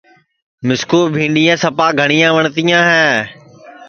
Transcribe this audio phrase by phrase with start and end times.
[0.67, 3.07] مِسکُو بھینٚڈؔیاں سپا گھٹؔیاں وٹؔتیاں ہے